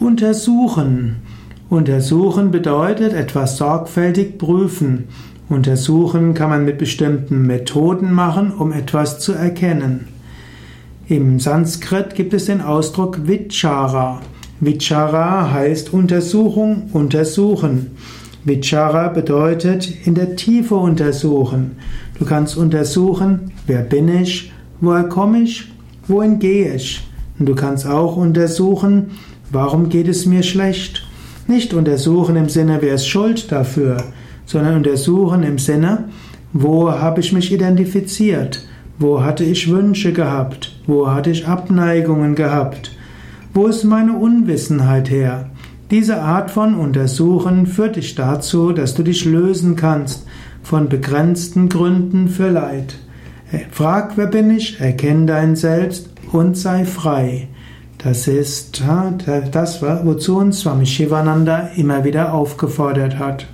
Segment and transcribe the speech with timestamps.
[0.00, 1.16] Untersuchen.
[1.68, 5.08] Untersuchen bedeutet etwas sorgfältig prüfen.
[5.50, 10.08] Untersuchen kann man mit bestimmten Methoden machen, um etwas zu erkennen.
[11.06, 14.22] Im Sanskrit gibt es den Ausdruck Vichara.
[14.58, 17.90] Vichara heißt Untersuchung, untersuchen.
[18.44, 21.72] Vichara bedeutet in der Tiefe untersuchen.
[22.18, 25.70] Du kannst untersuchen, wer bin ich, woher komme ich,
[26.08, 27.06] wohin gehe ich.
[27.38, 29.10] Und du kannst auch untersuchen,
[29.50, 31.06] warum geht es mir schlecht.
[31.46, 34.04] Nicht untersuchen im Sinne, wer ist schuld dafür,
[34.46, 36.08] sondern untersuchen im Sinne,
[36.52, 38.66] wo habe ich mich identifiziert,
[38.98, 42.92] wo hatte ich Wünsche gehabt, wo hatte ich Abneigungen gehabt,
[43.54, 45.50] wo ist meine Unwissenheit her.
[45.90, 50.24] Diese Art von Untersuchen führt dich dazu, dass du dich lösen kannst
[50.62, 52.96] von begrenzten Gründen für Leid.
[53.72, 57.48] Frag, wer bin ich, erkenne dein Selbst und sei frei.
[58.02, 58.82] Das ist
[59.52, 63.46] das, wozu uns Swami Shivananda immer wieder aufgefordert hat.